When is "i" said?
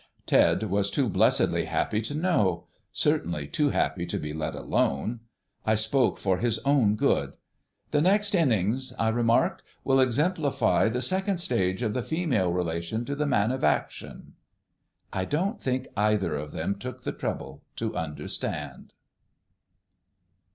5.63-5.75, 8.97-9.09, 15.13-15.23